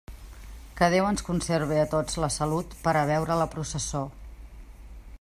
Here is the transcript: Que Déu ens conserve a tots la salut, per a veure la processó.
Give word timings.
Que 0.79 0.87
Déu 0.93 1.09
ens 1.09 1.23
conserve 1.27 1.77
a 1.81 1.85
tots 1.93 2.19
la 2.25 2.31
salut, 2.39 2.75
per 2.87 2.97
a 3.01 3.07
veure 3.13 3.39
la 3.43 3.49
processó. 3.55 4.07